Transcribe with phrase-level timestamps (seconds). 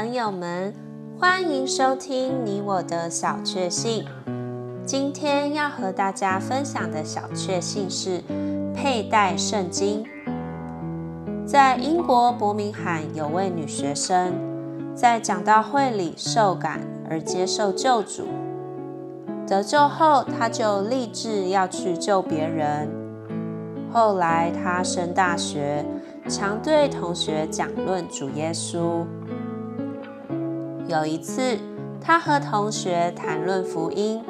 [0.00, 0.72] 朋友们，
[1.18, 4.06] 欢迎收听你我的小确幸。
[4.82, 8.22] 今天要和大家分享的小确幸是
[8.74, 10.06] 佩戴圣经。
[11.44, 14.32] 在英国伯明翰有位女学生，
[14.94, 16.80] 在讲道会里受感
[17.10, 18.22] 而接受救主。
[19.46, 22.88] 得救后，她就立志要去救别人。
[23.92, 25.84] 后来她升大学，
[26.26, 29.04] 常对同学讲论主耶稣。
[30.90, 31.56] 有一次，
[32.00, 34.24] 他和同学谈论福音，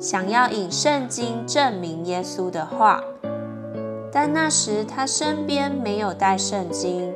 [0.00, 3.04] 想要引圣经证明耶稣的话，
[4.10, 7.14] 但那时他身边没有带圣经，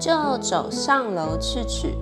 [0.00, 1.96] 就走上楼去取。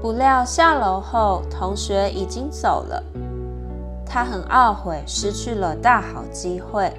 [0.00, 3.04] 不料下楼后，同学已经走了，
[4.06, 6.90] 他很懊悔，失去了大好机会。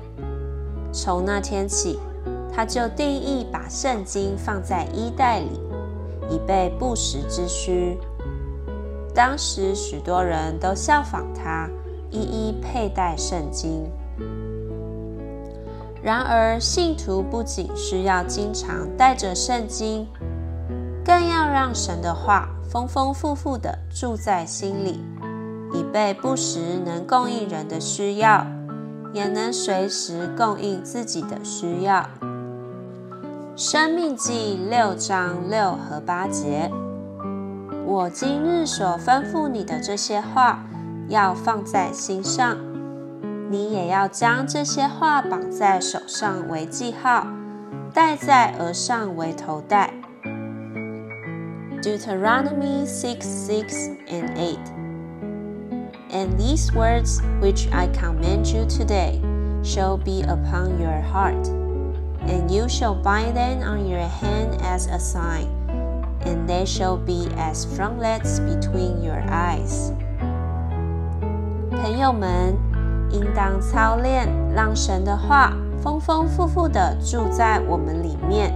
[0.92, 2.00] 从那天起，
[2.54, 5.65] 他就定意把圣经放在衣袋里。
[6.30, 7.98] 以备不时之需。
[9.14, 11.70] 当时许多人都效仿他，
[12.12, 13.90] 一一佩戴圣经。
[16.04, 20.08] 然而，信徒不仅需要经常带着圣经，
[21.04, 25.04] 更要让神的话丰丰富富地住在心里，
[25.74, 28.46] 以备不时能供应人的需要，
[29.14, 32.08] 也能随时供应自己的需要。
[33.58, 36.70] 生命记六章六和八节，
[37.86, 40.66] 我今日所吩咐你的这些话，
[41.08, 42.58] 要放在心上。
[43.50, 47.28] 你也要将这些话绑在手上为记号，
[47.94, 49.94] 戴在额上为头带。
[51.82, 54.60] Deuteronomy six six and eight.
[56.12, 59.22] And these words which I command you today
[59.64, 61.65] shall be upon your heart.
[62.28, 65.48] And you shall bind them on your hand as a sign,
[66.26, 69.92] and they shall be as frontlets between your eyes.
[71.70, 72.58] 朋友们，
[73.12, 78.52] 应当操练，让神的话丰丰富富的住在我们里面，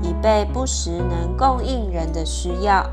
[0.00, 2.88] 以备不时能供应人的需要，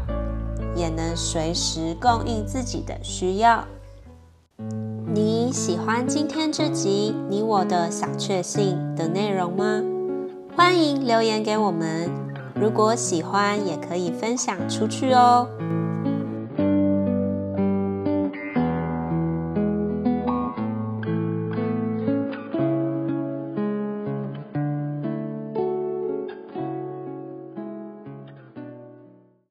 [0.75, 3.63] 也能随时供应自己的需要。
[5.13, 9.83] 你喜欢今天这集你我的小确幸的内容吗？
[10.59, 12.11] 欢迎留言给我们，
[12.53, 15.47] 如果喜欢也可以分享出去哦。